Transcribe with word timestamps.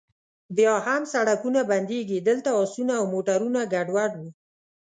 بیا 0.57 0.75
هم 0.87 1.01
سړکونه 1.13 1.59
بندیږي، 1.71 2.17
دلته 2.29 2.49
اسونه 2.63 2.93
او 2.99 3.05
موټرونه 3.13 3.59
ګډوډ 3.73 4.11
و. 4.17 4.21